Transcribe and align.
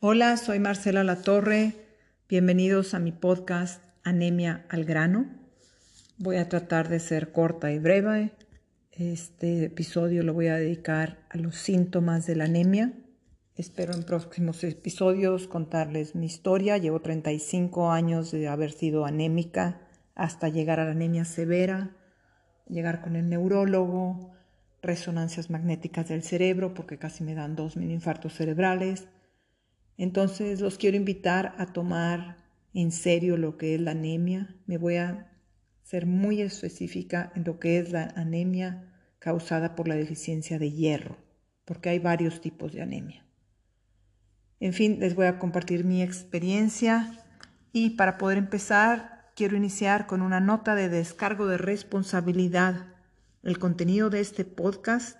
Hola, 0.00 0.36
soy 0.36 0.60
Marcela 0.60 1.02
Latorre. 1.02 1.74
Bienvenidos 2.28 2.94
a 2.94 3.00
mi 3.00 3.10
podcast 3.10 3.82
Anemia 4.04 4.64
al 4.68 4.84
grano. 4.84 5.26
Voy 6.18 6.36
a 6.36 6.48
tratar 6.48 6.88
de 6.88 7.00
ser 7.00 7.32
corta 7.32 7.72
y 7.72 7.80
breve. 7.80 8.30
Este 8.92 9.64
episodio 9.64 10.22
lo 10.22 10.34
voy 10.34 10.46
a 10.46 10.54
dedicar 10.54 11.18
a 11.30 11.36
los 11.36 11.56
síntomas 11.56 12.28
de 12.28 12.36
la 12.36 12.44
anemia. 12.44 12.92
Espero 13.56 13.92
en 13.92 14.04
próximos 14.04 14.62
episodios 14.62 15.48
contarles 15.48 16.14
mi 16.14 16.26
historia. 16.26 16.78
Llevo 16.78 17.00
35 17.00 17.90
años 17.90 18.30
de 18.30 18.46
haber 18.46 18.70
sido 18.70 19.04
anémica 19.04 19.80
hasta 20.14 20.48
llegar 20.48 20.78
a 20.78 20.84
la 20.84 20.92
anemia 20.92 21.24
severa, 21.24 21.96
llegar 22.68 23.00
con 23.00 23.16
el 23.16 23.28
neurólogo, 23.28 24.30
resonancias 24.80 25.50
magnéticas 25.50 26.06
del 26.06 26.22
cerebro 26.22 26.72
porque 26.72 26.98
casi 26.98 27.24
me 27.24 27.34
dan 27.34 27.56
dos 27.56 27.76
mini 27.76 27.94
infartos 27.94 28.34
cerebrales 28.34 29.08
entonces 29.98 30.60
los 30.60 30.78
quiero 30.78 30.96
invitar 30.96 31.54
a 31.58 31.66
tomar 31.66 32.36
en 32.72 32.92
serio 32.92 33.36
lo 33.36 33.58
que 33.58 33.74
es 33.74 33.80
la 33.80 33.90
anemia. 33.90 34.56
Me 34.66 34.78
voy 34.78 34.96
a 34.96 35.32
ser 35.82 36.06
muy 36.06 36.40
específica 36.40 37.32
en 37.34 37.42
lo 37.44 37.58
que 37.58 37.78
es 37.78 37.90
la 37.90 38.04
anemia 38.14 38.94
causada 39.18 39.74
por 39.74 39.88
la 39.88 39.96
deficiencia 39.96 40.58
de 40.60 40.70
hierro, 40.70 41.18
porque 41.64 41.88
hay 41.88 41.98
varios 41.98 42.40
tipos 42.40 42.72
de 42.72 42.82
anemia. 42.82 43.26
En 44.60 44.72
fin, 44.72 45.00
les 45.00 45.16
voy 45.16 45.26
a 45.26 45.40
compartir 45.40 45.84
mi 45.84 46.00
experiencia 46.02 47.12
y 47.72 47.90
para 47.90 48.18
poder 48.18 48.38
empezar 48.38 49.30
quiero 49.34 49.56
iniciar 49.56 50.06
con 50.06 50.22
una 50.22 50.40
nota 50.40 50.76
de 50.76 50.88
descargo 50.88 51.46
de 51.46 51.58
responsabilidad. 51.58 52.86
El 53.42 53.58
contenido 53.58 54.10
de 54.10 54.20
este 54.20 54.44
podcast 54.44 55.18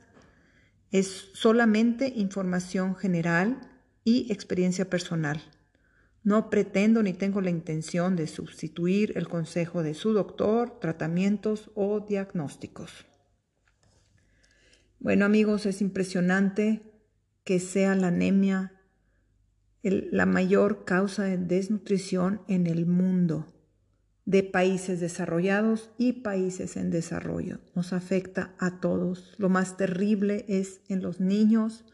es 0.92 1.31
solamente 1.35 2.13
información 2.15 2.95
general 2.95 3.61
y 4.09 4.33
experiencia 4.33 4.89
personal. 4.89 5.42
No 6.25 6.48
pretendo 6.48 7.03
ni 7.03 7.12
tengo 7.12 7.42
la 7.42 7.51
intención 7.51 8.17
de 8.17 8.27
sustituir 8.27 9.12
el 9.17 9.28
consejo 9.28 9.83
de 9.83 9.92
su 9.92 10.14
doctor, 10.14 10.81
tratamientos 10.81 11.70
o 11.75 12.01
diagnósticos. 12.01 13.05
Bueno 14.98 15.27
amigos, 15.27 15.67
es 15.67 15.83
impresionante 15.83 16.81
que 17.45 17.61
sea 17.61 17.95
la 17.95 18.09
anemia 18.09 18.73
la 19.83 20.27
mayor 20.27 20.84
causa 20.84 21.25
de 21.25 21.36
desnutrición 21.36 22.41
en 22.48 22.67
el 22.67 22.86
mundo 22.86 23.47
de 24.25 24.42
países 24.42 25.01
desarrollados 25.01 25.91
y 25.97 26.14
países 26.14 26.77
en 26.77 26.91
desarrollo. 26.91 27.61
Nos 27.75 27.95
afecta 27.95 28.55
a 28.59 28.81
todos. 28.81 29.34
Lo 29.39 29.48
más 29.48 29.79
terrible 29.79 30.45
es 30.48 30.83
en 30.89 31.01
los 31.01 31.19
niños, 31.19 31.86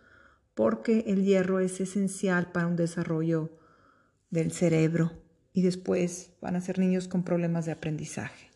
porque 0.54 1.04
el 1.08 1.24
hierro 1.24 1.60
es 1.60 1.80
esencial 1.80 2.52
para 2.52 2.66
un 2.66 2.76
desarrollo 2.76 3.50
del 4.30 4.52
cerebro 4.52 5.12
y 5.52 5.62
después 5.62 6.32
van 6.40 6.56
a 6.56 6.60
ser 6.60 6.78
niños 6.78 7.08
con 7.08 7.22
problemas 7.22 7.66
de 7.66 7.72
aprendizaje. 7.72 8.50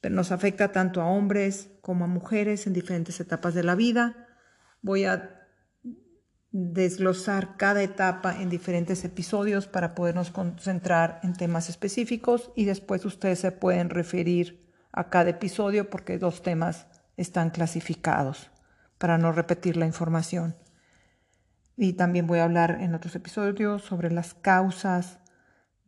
Pero 0.00 0.14
nos 0.14 0.32
afecta 0.32 0.72
tanto 0.72 1.00
a 1.00 1.06
hombres 1.06 1.70
como 1.80 2.04
a 2.04 2.08
mujeres 2.08 2.66
en 2.66 2.72
diferentes 2.72 3.20
etapas 3.20 3.54
de 3.54 3.62
la 3.62 3.76
vida. 3.76 4.26
Voy 4.80 5.04
a 5.04 5.38
desglosar 6.50 7.56
cada 7.56 7.82
etapa 7.82 8.42
en 8.42 8.50
diferentes 8.50 9.04
episodios 9.04 9.66
para 9.66 9.94
podernos 9.94 10.30
concentrar 10.30 11.20
en 11.22 11.32
temas 11.32 11.68
específicos 11.68 12.52
y 12.54 12.64
después 12.64 13.04
ustedes 13.04 13.38
se 13.38 13.52
pueden 13.52 13.88
referir 13.88 14.70
a 14.92 15.08
cada 15.08 15.30
episodio 15.30 15.88
porque 15.88 16.18
dos 16.18 16.42
temas 16.42 16.86
están 17.16 17.50
clasificados 17.50 18.50
para 18.98 19.18
no 19.18 19.32
repetir 19.32 19.76
la 19.76 19.86
información. 19.86 20.56
Y 21.82 21.94
también 21.94 22.28
voy 22.28 22.38
a 22.38 22.44
hablar 22.44 22.78
en 22.80 22.94
otros 22.94 23.16
episodios 23.16 23.82
sobre 23.82 24.12
las 24.12 24.34
causas 24.34 25.18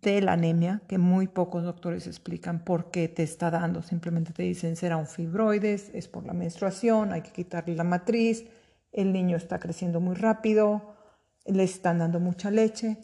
de 0.02 0.20
la 0.22 0.32
anemia, 0.32 0.82
que 0.88 0.98
muy 0.98 1.28
pocos 1.28 1.62
doctores 1.62 2.08
explican 2.08 2.64
por 2.64 2.90
qué 2.90 3.06
te 3.06 3.22
está 3.22 3.48
dando. 3.48 3.80
Simplemente 3.80 4.32
te 4.32 4.42
dicen 4.42 4.74
será 4.74 4.96
un 4.96 5.06
fibroides, 5.06 5.92
es 5.94 6.08
por 6.08 6.26
la 6.26 6.32
menstruación, 6.32 7.12
hay 7.12 7.22
que 7.22 7.30
quitarle 7.30 7.76
la 7.76 7.84
matriz, 7.84 8.44
el 8.90 9.12
niño 9.12 9.36
está 9.36 9.60
creciendo 9.60 10.00
muy 10.00 10.16
rápido, 10.16 10.96
le 11.46 11.62
están 11.62 12.00
dando 12.00 12.18
mucha 12.18 12.50
leche. 12.50 12.98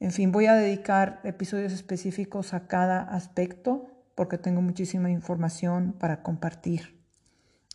En 0.00 0.10
fin, 0.10 0.32
voy 0.32 0.46
a 0.46 0.54
dedicar 0.54 1.20
episodios 1.22 1.72
específicos 1.72 2.52
a 2.52 2.66
cada 2.66 3.00
aspecto 3.02 3.86
porque 4.16 4.38
tengo 4.38 4.60
muchísima 4.60 5.08
información 5.08 5.92
para 5.92 6.24
compartir. 6.24 7.00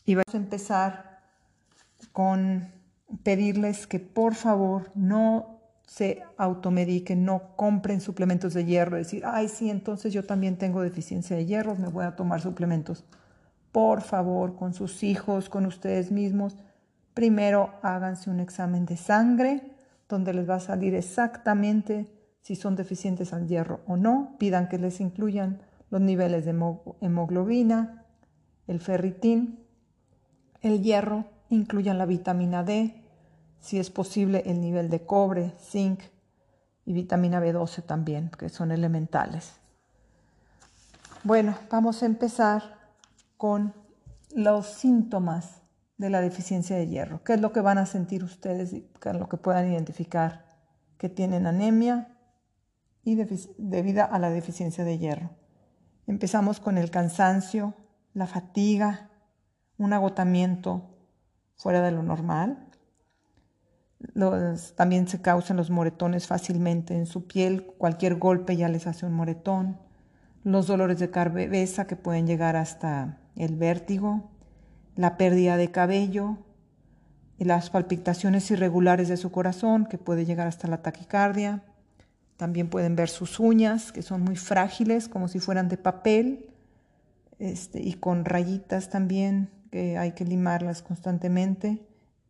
Y 0.03 0.15
vamos 0.15 0.35
a 0.35 0.37
empezar 0.37 1.21
con 2.11 2.82
pedirles 3.21 3.87
que 3.87 3.99
por 3.99 4.35
favor 4.35 4.91
no 4.95 5.59
se 5.85 6.23
automediquen, 6.37 7.25
no 7.25 7.55
compren 7.55 8.01
suplementos 8.01 8.53
de 8.53 8.65
hierro, 8.65 8.97
decir, 8.97 9.23
ay, 9.25 9.47
sí, 9.47 9.69
entonces 9.69 10.13
yo 10.13 10.23
también 10.25 10.57
tengo 10.57 10.81
deficiencia 10.81 11.35
de 11.35 11.45
hierro, 11.45 11.75
me 11.75 11.89
voy 11.89 12.05
a 12.05 12.15
tomar 12.15 12.41
suplementos. 12.41 13.05
Por 13.71 14.01
favor, 14.01 14.55
con 14.55 14.73
sus 14.73 15.03
hijos, 15.03 15.49
con 15.49 15.65
ustedes 15.65 16.11
mismos, 16.11 16.57
primero 17.13 17.71
háganse 17.81 18.29
un 18.29 18.39
examen 18.39 18.85
de 18.85 18.97
sangre 18.97 19.61
donde 20.09 20.33
les 20.33 20.49
va 20.49 20.55
a 20.55 20.59
salir 20.59 20.95
exactamente 20.95 22.07
si 22.41 22.55
son 22.55 22.75
deficientes 22.75 23.33
al 23.33 23.47
hierro 23.47 23.81
o 23.87 23.97
no. 23.97 24.35
Pidan 24.37 24.69
que 24.69 24.77
les 24.77 24.99
incluyan 24.99 25.61
los 25.89 26.01
niveles 26.01 26.45
de 26.45 26.51
hemoglobina, 27.01 28.05
el 28.67 28.79
ferritín, 28.79 29.59
el 30.61 30.81
hierro, 30.81 31.25
incluyan 31.49 31.97
la 31.97 32.05
vitamina 32.05 32.63
D, 32.63 33.02
si 33.63 33.79
es 33.79 33.89
posible 33.89 34.43
el 34.45 34.59
nivel 34.59 34.89
de 34.89 35.05
cobre, 35.05 35.53
zinc 35.57 36.01
y 36.85 36.91
vitamina 36.91 37.39
B12 37.39 37.81
también, 37.83 38.29
que 38.37 38.49
son 38.49 38.73
elementales. 38.73 39.53
Bueno, 41.23 41.57
vamos 41.71 42.03
a 42.03 42.05
empezar 42.05 42.75
con 43.37 43.73
los 44.35 44.67
síntomas 44.67 45.61
de 45.97 46.09
la 46.09 46.19
deficiencia 46.19 46.75
de 46.75 46.87
hierro. 46.87 47.23
¿Qué 47.23 47.35
es 47.35 47.39
lo 47.39 47.53
que 47.53 47.61
van 47.61 47.77
a 47.77 47.85
sentir 47.85 48.25
ustedes 48.25 48.73
es 48.73 48.83
lo 49.15 49.29
que 49.29 49.37
puedan 49.37 49.71
identificar 49.71 50.43
que 50.97 51.07
tienen 51.07 51.47
anemia 51.47 52.17
y 53.05 53.15
debido 53.15 54.03
a 54.11 54.19
la 54.19 54.29
deficiencia 54.29 54.83
de 54.83 54.97
hierro? 54.97 55.29
Empezamos 56.05 56.59
con 56.59 56.77
el 56.77 56.91
cansancio, 56.91 57.75
la 58.13 58.27
fatiga, 58.27 59.09
un 59.77 59.93
agotamiento 59.93 60.97
fuera 61.55 61.81
de 61.81 61.91
lo 61.91 62.03
normal, 62.03 62.67
también 64.75 65.07
se 65.07 65.21
causan 65.21 65.57
los 65.57 65.69
moretones 65.69 66.27
fácilmente 66.27 66.95
en 66.95 67.05
su 67.05 67.25
piel, 67.25 67.65
cualquier 67.77 68.15
golpe 68.15 68.55
ya 68.55 68.69
les 68.69 68.87
hace 68.87 69.05
un 69.05 69.13
moretón, 69.13 69.77
los 70.43 70.67
dolores 70.67 70.99
de 70.99 71.09
cabeza 71.09 71.87
que 71.87 71.95
pueden 71.95 72.27
llegar 72.27 72.55
hasta 72.55 73.17
el 73.35 73.55
vértigo, 73.55 74.29
la 74.95 75.17
pérdida 75.17 75.57
de 75.57 75.71
cabello, 75.71 76.37
las 77.39 77.69
palpitaciones 77.69 78.49
irregulares 78.51 79.07
de 79.07 79.17
su 79.17 79.31
corazón 79.31 79.85
que 79.85 79.97
puede 79.97 80.25
llegar 80.25 80.47
hasta 80.47 80.67
la 80.67 80.81
taquicardia. 80.81 81.63
También 82.37 82.69
pueden 82.69 82.95
ver 82.95 83.09
sus 83.09 83.39
uñas 83.39 83.91
que 83.91 84.01
son 84.01 84.21
muy 84.21 84.35
frágiles 84.35 85.07
como 85.07 85.27
si 85.27 85.39
fueran 85.39 85.69
de 85.69 85.77
papel 85.77 86.49
este, 87.39 87.81
y 87.81 87.93
con 87.93 88.25
rayitas 88.25 88.89
también 88.89 89.49
que 89.71 89.97
hay 89.97 90.11
que 90.11 90.25
limarlas 90.25 90.81
constantemente 90.81 91.81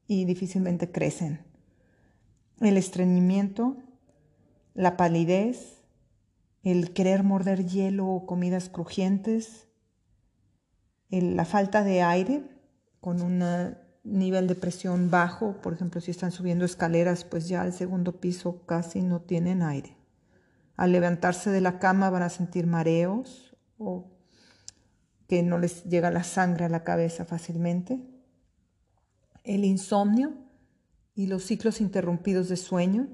y 0.08 0.26
difícilmente 0.26 0.92
crecen 0.92 1.53
el 2.60 2.78
estreñimiento, 2.78 3.78
la 4.74 4.98
palidez, 4.98 5.82
el 6.64 6.94
querer 6.94 7.24
morder 7.24 7.66
hielo 7.66 8.08
o 8.08 8.26
comidas 8.26 8.70
crujientes, 8.70 9.68
la 11.10 11.46
falta 11.46 11.84
de 11.84 12.02
aire 12.02 12.44
con 13.02 13.22
un 13.22 13.44
nivel 14.04 14.48
de 14.48 14.56
presión 14.56 15.12
bajo, 15.12 15.62
por 15.62 15.74
ejemplo, 15.74 16.02
si 16.02 16.12
están 16.12 16.32
subiendo 16.32 16.66
escaleras, 16.66 17.24
pues 17.24 17.48
ya 17.48 17.62
al 17.62 17.74
segundo 17.74 18.20
piso 18.20 18.66
casi 18.66 19.02
no 19.02 19.22
tienen 19.22 19.62
aire. 19.62 19.98
Al 20.76 20.92
levantarse 20.92 21.52
de 21.52 21.62
la 21.62 21.80
cama 21.80 22.10
van 22.10 22.24
a 22.24 22.30
sentir 22.30 22.66
mareos 22.66 23.56
o 23.78 24.10
que 25.28 25.44
no 25.44 25.58
les 25.58 25.84
llega 25.86 26.12
la 26.12 26.24
sangre 26.24 26.66
a 26.66 26.70
la 26.70 26.84
cabeza 26.84 27.26
fácilmente. 27.26 28.00
El 29.44 29.66
insomnio, 29.66 30.34
y 31.16 31.28
los 31.28 31.44
ciclos 31.44 31.82
interrumpidos 31.82 32.50
de 32.50 32.58
sueño, 32.58 33.08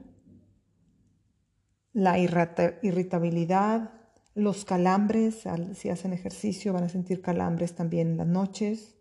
la 1.93 2.17
irritabilidad, 2.19 3.91
los 4.35 4.63
calambres, 4.63 5.43
si 5.75 5.89
hacen 5.89 6.13
ejercicio 6.13 6.73
van 6.73 6.83
a 6.83 6.89
sentir 6.89 7.21
calambres 7.21 7.75
también 7.75 8.11
en 8.11 8.17
las 8.17 8.27
noches, 8.27 8.95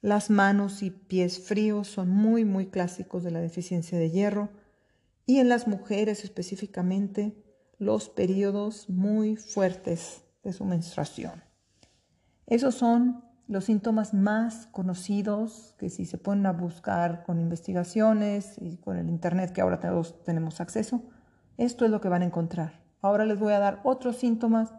las 0.00 0.30
manos 0.30 0.82
y 0.82 0.90
pies 0.90 1.38
fríos 1.38 1.88
son 1.88 2.10
muy, 2.10 2.44
muy 2.44 2.66
clásicos 2.66 3.22
de 3.22 3.30
la 3.30 3.40
deficiencia 3.40 3.98
de 3.98 4.10
hierro 4.10 4.50
y 5.26 5.38
en 5.38 5.48
las 5.48 5.66
mujeres 5.66 6.24
específicamente 6.24 7.42
los 7.78 8.08
periodos 8.10 8.90
muy 8.90 9.36
fuertes 9.36 10.22
de 10.42 10.52
su 10.52 10.64
menstruación. 10.64 11.42
Esos 12.46 12.74
son 12.74 13.23
los 13.46 13.64
síntomas 13.64 14.14
más 14.14 14.66
conocidos, 14.66 15.74
que 15.78 15.90
si 15.90 16.06
se 16.06 16.18
ponen 16.18 16.46
a 16.46 16.52
buscar 16.52 17.24
con 17.24 17.40
investigaciones 17.40 18.56
y 18.60 18.78
con 18.78 18.96
el 18.96 19.08
Internet 19.08 19.52
que 19.52 19.60
ahora 19.60 19.80
todos 19.80 20.22
tenemos 20.24 20.60
acceso, 20.60 21.02
esto 21.56 21.84
es 21.84 21.90
lo 21.90 22.00
que 22.00 22.08
van 22.08 22.22
a 22.22 22.26
encontrar. 22.26 22.80
Ahora 23.02 23.26
les 23.26 23.38
voy 23.38 23.52
a 23.52 23.58
dar 23.58 23.80
otros 23.84 24.16
síntomas 24.16 24.72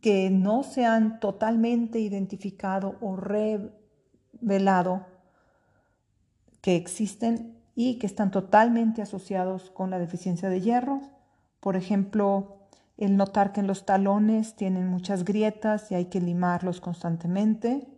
que 0.00 0.30
no 0.30 0.62
se 0.62 0.84
han 0.84 1.20
totalmente 1.20 2.00
identificado 2.00 2.96
o 3.00 3.16
revelado 3.16 5.06
que 6.60 6.76
existen 6.76 7.58
y 7.74 7.98
que 7.98 8.06
están 8.06 8.30
totalmente 8.30 9.00
asociados 9.02 9.70
con 9.70 9.90
la 9.90 9.98
deficiencia 9.98 10.48
de 10.48 10.60
hierro. 10.60 11.00
Por 11.60 11.76
ejemplo, 11.76 12.59
el 13.00 13.16
notar 13.16 13.52
que 13.52 13.60
en 13.60 13.66
los 13.66 13.86
talones 13.86 14.54
tienen 14.54 14.86
muchas 14.86 15.24
grietas 15.24 15.90
y 15.90 15.94
hay 15.94 16.04
que 16.06 16.20
limarlos 16.20 16.80
constantemente, 16.80 17.88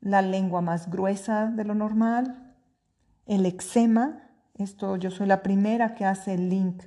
la 0.00 0.22
lengua 0.22 0.62
más 0.62 0.90
gruesa 0.90 1.46
de 1.46 1.64
lo 1.64 1.74
normal, 1.74 2.56
el 3.26 3.44
eczema, 3.44 4.30
esto 4.54 4.96
yo 4.96 5.10
soy 5.10 5.26
la 5.26 5.42
primera 5.42 5.94
que 5.94 6.06
hace 6.06 6.34
el 6.34 6.48
link 6.48 6.84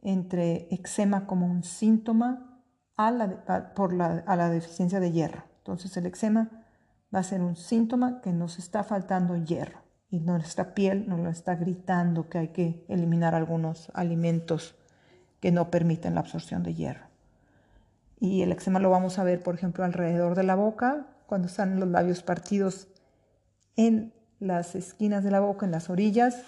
entre 0.00 0.68
eczema 0.70 1.26
como 1.26 1.46
un 1.46 1.64
síntoma 1.64 2.62
a 2.96 3.10
la, 3.10 3.74
por 3.74 3.92
la, 3.92 4.24
a 4.26 4.36
la 4.36 4.48
deficiencia 4.48 5.00
de 5.00 5.12
hierro. 5.12 5.44
Entonces 5.58 5.94
el 5.98 6.06
eczema 6.06 6.50
va 7.14 7.18
a 7.18 7.24
ser 7.24 7.42
un 7.42 7.56
síntoma 7.56 8.22
que 8.22 8.32
nos 8.32 8.58
está 8.58 8.84
faltando 8.84 9.36
hierro 9.36 9.82
y 10.08 10.20
nuestra 10.20 10.74
piel 10.74 11.08
nos 11.08 11.20
lo 11.20 11.28
está 11.28 11.56
gritando 11.56 12.30
que 12.30 12.38
hay 12.38 12.48
que 12.48 12.86
eliminar 12.88 13.34
algunos 13.34 13.90
alimentos 13.94 14.76
que 15.40 15.50
no 15.50 15.70
permiten 15.70 16.14
la 16.14 16.20
absorción 16.20 16.62
de 16.62 16.74
hierro. 16.74 17.06
Y 18.20 18.42
el 18.42 18.52
eczema 18.52 18.78
lo 18.78 18.90
vamos 18.90 19.18
a 19.18 19.24
ver, 19.24 19.42
por 19.42 19.54
ejemplo, 19.54 19.82
alrededor 19.82 20.34
de 20.34 20.42
la 20.42 20.54
boca, 20.54 21.06
cuando 21.26 21.48
están 21.48 21.80
los 21.80 21.88
labios 21.88 22.22
partidos 22.22 22.88
en 23.76 24.12
las 24.38 24.74
esquinas 24.74 25.24
de 25.24 25.30
la 25.30 25.40
boca, 25.40 25.64
en 25.64 25.72
las 25.72 25.88
orillas. 25.88 26.42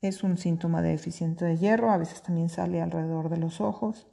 Es 0.00 0.22
un 0.22 0.38
síntoma 0.38 0.80
de 0.80 0.90
deficiencia 0.90 1.46
de 1.46 1.58
hierro, 1.58 1.90
a 1.90 1.98
veces 1.98 2.22
también 2.22 2.48
sale 2.48 2.80
alrededor 2.80 3.28
de 3.28 3.36
los 3.36 3.60
ojos. 3.60 4.06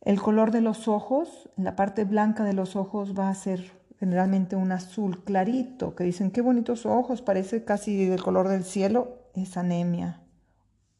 El 0.00 0.20
color 0.20 0.50
de 0.50 0.60
los 0.62 0.88
ojos, 0.88 1.50
en 1.56 1.64
la 1.64 1.76
parte 1.76 2.04
blanca 2.04 2.44
de 2.44 2.52
los 2.52 2.76
ojos 2.76 3.14
va 3.18 3.28
a 3.28 3.34
ser 3.34 3.72
generalmente 3.98 4.56
un 4.56 4.72
azul 4.72 5.24
clarito, 5.24 5.94
que 5.94 6.04
dicen 6.04 6.30
qué 6.30 6.40
bonitos 6.40 6.84
ojos, 6.84 7.22
parece 7.22 7.64
casi 7.64 8.06
del 8.06 8.22
color 8.22 8.48
del 8.48 8.64
cielo, 8.64 9.18
es 9.34 9.56
anemia 9.56 10.23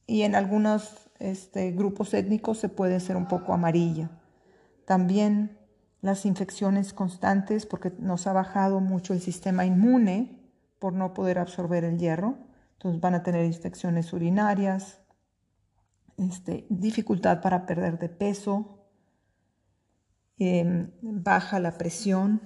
y 0.06 0.22
en 0.22 0.34
algunos 0.34 1.10
este, 1.18 1.72
grupos 1.72 2.12
étnicos 2.14 2.58
se 2.58 2.68
puede 2.68 3.00
ser 3.00 3.16
un 3.16 3.26
poco 3.26 3.52
amarilla. 3.52 4.10
También 4.84 5.58
las 6.02 6.26
infecciones 6.26 6.92
constantes, 6.92 7.64
porque 7.64 7.92
nos 7.98 8.26
ha 8.26 8.32
bajado 8.32 8.80
mucho 8.80 9.14
el 9.14 9.20
sistema 9.20 9.64
inmune 9.64 10.44
por 10.78 10.92
no 10.92 11.14
poder 11.14 11.38
absorber 11.38 11.84
el 11.84 11.98
hierro. 11.98 12.36
Entonces 12.74 13.00
van 13.00 13.14
a 13.14 13.22
tener 13.22 13.46
infecciones 13.46 14.12
urinarias, 14.12 15.00
este, 16.18 16.66
dificultad 16.68 17.40
para 17.40 17.64
perder 17.64 17.98
de 17.98 18.10
peso, 18.10 18.86
em, 20.36 20.90
baja 21.00 21.58
la 21.58 21.78
presión 21.78 22.42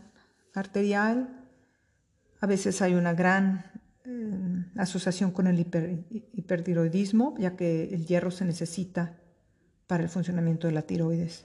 arterial. 0.55 1.45
A 2.41 2.47
veces 2.47 2.81
hay 2.81 2.95
una 2.95 3.15
gran 3.15 3.68
eh, 4.11 4.65
asociación 4.77 5.33
con 5.33 5.49
el 5.49 5.61
hipertiroidismo, 6.33 7.35
ya 7.39 7.57
que 7.57 7.85
el 7.93 8.07
hierro 8.07 8.31
se 8.31 8.47
necesita 8.47 9.19
para 9.87 10.03
el 10.03 10.09
funcionamiento 10.09 10.67
de 10.67 10.73
la 10.73 10.81
tiroides. 10.81 11.45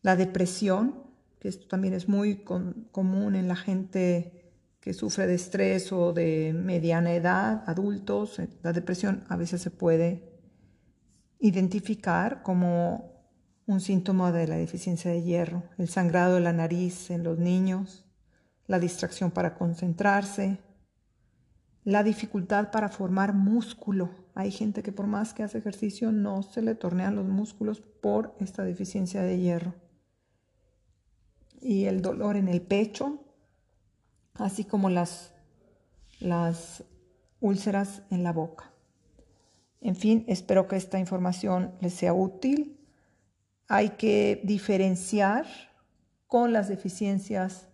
La 0.00 0.16
depresión, 0.16 1.02
que 1.40 1.48
esto 1.48 1.66
también 1.68 1.92
es 1.92 2.08
muy 2.08 2.44
común 2.92 3.34
en 3.34 3.46
la 3.46 3.56
gente 3.56 4.54
que 4.80 4.94
sufre 4.94 5.26
de 5.26 5.34
estrés 5.34 5.92
o 5.92 6.14
de 6.14 6.54
mediana 6.54 7.12
edad, 7.12 7.62
adultos, 7.66 8.38
eh, 8.38 8.48
la 8.62 8.72
depresión 8.72 9.24
a 9.28 9.36
veces 9.36 9.60
se 9.60 9.70
puede 9.70 10.22
identificar 11.40 12.42
como 12.42 13.12
un 13.66 13.82
síntoma 13.82 14.32
de 14.32 14.46
la 14.46 14.56
deficiencia 14.56 15.10
de 15.10 15.22
hierro, 15.22 15.64
el 15.76 15.88
sangrado 15.88 16.36
de 16.36 16.40
la 16.40 16.54
nariz 16.54 17.10
en 17.10 17.22
los 17.22 17.38
niños, 17.38 18.06
la 18.66 18.78
distracción 18.78 19.30
para 19.30 19.54
concentrarse, 19.56 20.58
la 21.84 22.02
dificultad 22.02 22.70
para 22.70 22.88
formar 22.88 23.34
músculo. 23.34 24.10
Hay 24.34 24.50
gente 24.50 24.82
que 24.82 24.92
por 24.92 25.06
más 25.06 25.34
que 25.34 25.42
hace 25.42 25.58
ejercicio 25.58 26.12
no 26.12 26.42
se 26.42 26.62
le 26.62 26.74
tornean 26.74 27.14
los 27.14 27.26
músculos 27.26 27.80
por 27.80 28.34
esta 28.40 28.64
deficiencia 28.64 29.22
de 29.22 29.38
hierro. 29.38 29.74
Y 31.60 31.84
el 31.84 32.00
dolor 32.00 32.36
en 32.36 32.48
el 32.48 32.62
pecho, 32.62 33.22
así 34.34 34.64
como 34.64 34.88
las, 34.90 35.32
las 36.20 36.84
úlceras 37.40 38.02
en 38.10 38.22
la 38.22 38.32
boca. 38.32 38.72
En 39.80 39.94
fin, 39.94 40.24
espero 40.26 40.66
que 40.66 40.76
esta 40.76 40.98
información 40.98 41.74
les 41.80 41.92
sea 41.92 42.14
útil. 42.14 42.80
Hay 43.68 43.90
que 43.90 44.40
diferenciar 44.44 45.46
con 46.26 46.54
las 46.54 46.68
deficiencias 46.68 47.68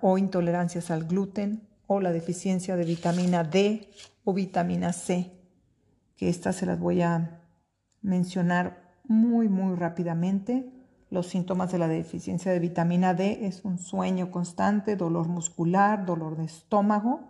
o 0.00 0.18
intolerancias 0.18 0.90
al 0.90 1.04
gluten 1.04 1.67
o 1.88 2.00
la 2.00 2.12
deficiencia 2.12 2.76
de 2.76 2.84
vitamina 2.84 3.42
D 3.42 3.90
o 4.22 4.32
vitamina 4.32 4.92
C, 4.92 5.32
que 6.16 6.28
estas 6.28 6.56
se 6.56 6.66
las 6.66 6.78
voy 6.78 7.00
a 7.00 7.40
mencionar 8.02 8.94
muy, 9.04 9.48
muy 9.48 9.74
rápidamente. 9.74 10.70
Los 11.10 11.28
síntomas 11.28 11.72
de 11.72 11.78
la 11.78 11.88
deficiencia 11.88 12.52
de 12.52 12.58
vitamina 12.58 13.14
D 13.14 13.46
es 13.46 13.64
un 13.64 13.78
sueño 13.78 14.30
constante, 14.30 14.96
dolor 14.96 15.28
muscular, 15.28 16.04
dolor 16.04 16.36
de 16.36 16.44
estómago. 16.44 17.20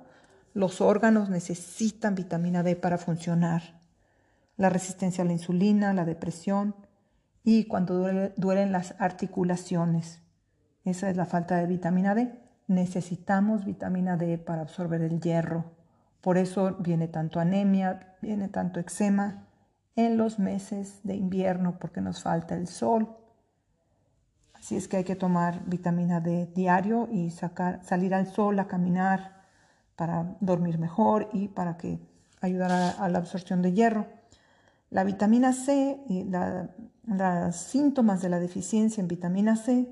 Los 0.54 0.80
órganos 0.80 1.30
necesitan 1.30 2.16
vitamina 2.16 2.64
D 2.64 2.74
para 2.74 2.98
funcionar. 2.98 3.80
La 4.56 4.70
resistencia 4.70 5.22
a 5.22 5.26
la 5.26 5.34
insulina, 5.34 5.94
la 5.94 6.04
depresión 6.04 6.74
y 7.44 7.66
cuando 7.66 8.32
duelen 8.36 8.72
las 8.72 8.96
articulaciones. 8.98 10.20
Esa 10.84 11.08
es 11.10 11.16
la 11.16 11.26
falta 11.26 11.58
de 11.58 11.66
vitamina 11.66 12.16
D 12.16 12.47
necesitamos 12.68 13.64
vitamina 13.64 14.16
D 14.16 14.38
para 14.38 14.62
absorber 14.62 15.02
el 15.02 15.20
hierro. 15.20 15.64
Por 16.20 16.38
eso 16.38 16.76
viene 16.78 17.08
tanto 17.08 17.40
anemia, 17.40 18.16
viene 18.20 18.48
tanto 18.48 18.78
eczema 18.78 19.46
en 19.96 20.16
los 20.16 20.38
meses 20.38 21.00
de 21.02 21.16
invierno 21.16 21.78
porque 21.80 22.00
nos 22.00 22.22
falta 22.22 22.54
el 22.54 22.68
sol. 22.68 23.16
Así 24.54 24.76
es 24.76 24.86
que 24.86 24.98
hay 24.98 25.04
que 25.04 25.16
tomar 25.16 25.64
vitamina 25.66 26.20
D 26.20 26.46
diario 26.54 27.08
y 27.10 27.30
sacar, 27.30 27.82
salir 27.84 28.14
al 28.14 28.26
sol 28.26 28.58
a 28.58 28.68
caminar 28.68 29.42
para 29.96 30.36
dormir 30.40 30.78
mejor 30.78 31.28
y 31.32 31.48
para 31.48 31.76
que 31.76 31.98
ayudar 32.40 32.70
a, 32.98 33.08
la 33.08 33.18
absorción 33.18 33.62
de 33.62 33.72
hierro. 33.72 34.06
La 34.90 35.04
vitamina 35.04 35.52
C 35.52 36.00
y 36.08 36.24
los 36.24 37.56
síntomas 37.56 38.20
de 38.22 38.28
la 38.28 38.38
deficiencia 38.38 39.00
en 39.00 39.08
vitamina 39.08 39.56
C 39.56 39.88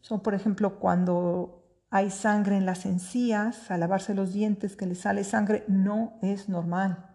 son, 0.00 0.20
por 0.20 0.34
ejemplo, 0.34 0.78
cuando 0.78 1.63
hay 1.94 2.10
sangre 2.10 2.56
en 2.56 2.66
las 2.66 2.86
encías, 2.86 3.70
al 3.70 3.78
lavarse 3.78 4.14
los 4.14 4.32
dientes 4.32 4.74
que 4.74 4.84
le 4.84 4.96
sale 4.96 5.22
sangre, 5.22 5.62
no 5.68 6.18
es 6.22 6.48
normal. 6.48 7.06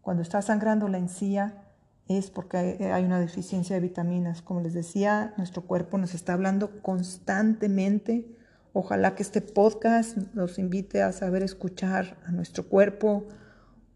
Cuando 0.00 0.22
está 0.22 0.40
sangrando 0.40 0.88
la 0.88 0.96
encía 0.96 1.66
es 2.08 2.30
porque 2.30 2.56
hay 2.94 3.04
una 3.04 3.20
deficiencia 3.20 3.76
de 3.76 3.82
vitaminas. 3.82 4.40
Como 4.40 4.62
les 4.62 4.72
decía, 4.72 5.34
nuestro 5.36 5.66
cuerpo 5.66 5.98
nos 5.98 6.14
está 6.14 6.32
hablando 6.32 6.80
constantemente. 6.80 8.34
Ojalá 8.72 9.14
que 9.14 9.22
este 9.22 9.42
podcast 9.42 10.16
nos 10.32 10.58
invite 10.58 11.02
a 11.02 11.12
saber 11.12 11.42
escuchar 11.42 12.16
a 12.24 12.32
nuestro 12.32 12.70
cuerpo, 12.70 13.28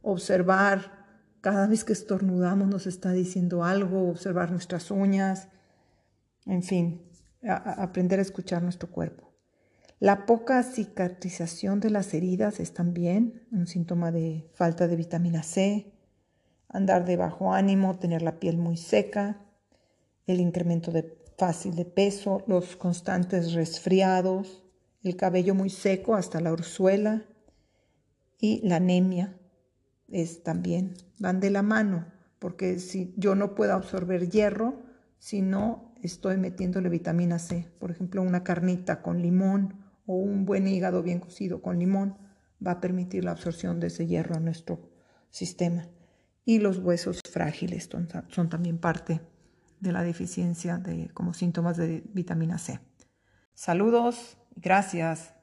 observar 0.02 1.06
cada 1.40 1.66
vez 1.66 1.82
que 1.82 1.94
estornudamos 1.94 2.68
nos 2.68 2.86
está 2.86 3.12
diciendo 3.12 3.64
algo, 3.64 4.10
observar 4.10 4.50
nuestras 4.50 4.90
uñas, 4.90 5.48
en 6.44 6.62
fin, 6.62 7.00
aprender 7.42 8.18
a 8.18 8.22
escuchar 8.22 8.62
nuestro 8.62 8.90
cuerpo. 8.90 9.25
La 9.98 10.26
poca 10.26 10.62
cicatrización 10.62 11.80
de 11.80 11.88
las 11.88 12.12
heridas 12.12 12.60
es 12.60 12.74
también 12.74 13.46
un 13.50 13.66
síntoma 13.66 14.12
de 14.12 14.46
falta 14.52 14.88
de 14.88 14.96
vitamina 14.96 15.42
C, 15.42 15.90
andar 16.68 17.06
de 17.06 17.16
bajo 17.16 17.54
ánimo, 17.54 17.98
tener 17.98 18.20
la 18.20 18.38
piel 18.38 18.58
muy 18.58 18.76
seca, 18.76 19.40
el 20.26 20.40
incremento 20.40 20.90
de 20.90 21.16
fácil 21.38 21.76
de 21.76 21.86
peso, 21.86 22.44
los 22.46 22.76
constantes 22.76 23.54
resfriados, 23.54 24.66
el 25.02 25.16
cabello 25.16 25.54
muy 25.54 25.70
seco 25.70 26.14
hasta 26.14 26.40
la 26.40 26.52
orzuela 26.52 27.24
y 28.38 28.60
la 28.68 28.76
anemia 28.76 29.38
es 30.08 30.42
también 30.42 30.92
van 31.18 31.40
de 31.40 31.48
la 31.48 31.62
mano, 31.62 32.04
porque 32.38 32.80
si 32.80 33.14
yo 33.16 33.34
no 33.34 33.54
puedo 33.54 33.72
absorber 33.72 34.28
hierro, 34.28 34.74
si 35.18 35.40
no 35.40 35.94
estoy 36.02 36.36
metiéndole 36.36 36.90
vitamina 36.90 37.38
C, 37.38 37.66
por 37.78 37.90
ejemplo, 37.90 38.20
una 38.20 38.44
carnita 38.44 39.00
con 39.00 39.22
limón 39.22 39.85
o 40.06 40.14
un 40.14 40.44
buen 40.44 40.66
hígado 40.66 41.02
bien 41.02 41.20
cocido 41.20 41.60
con 41.62 41.78
limón 41.78 42.16
va 42.64 42.72
a 42.72 42.80
permitir 42.80 43.24
la 43.24 43.32
absorción 43.32 43.80
de 43.80 43.88
ese 43.88 44.06
hierro 44.06 44.36
a 44.36 44.40
nuestro 44.40 44.90
sistema. 45.30 45.88
Y 46.44 46.60
los 46.60 46.78
huesos 46.78 47.20
frágiles 47.30 47.88
son, 48.28 48.48
también 48.48 48.78
parte 48.78 49.20
de 49.80 49.92
la 49.92 50.02
deficiencia 50.02 50.78
de, 50.78 51.10
como 51.12 51.34
síntomas 51.34 51.76
de 51.76 52.02
vitamina 52.14 52.58
C. 52.58 52.80
Saludos 53.54 54.38
gracias. 54.56 55.35